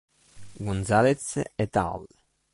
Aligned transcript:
Gonzalez 0.59 1.37
"et 1.59 1.77
al". 1.77 2.07